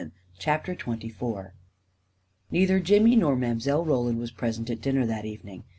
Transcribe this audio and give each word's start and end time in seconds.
CHAPTER 0.39 0.73
XXIV 0.73 1.51
Neither 2.49 2.79
Jimmy 2.79 3.15
nor 3.15 3.35
Mile. 3.35 3.85
Roland 3.85 4.17
was 4.17 4.31
present 4.31 4.67
at 4.71 4.81
dinner 4.81 5.05
that 5.05 5.25
evening. 5.25 5.63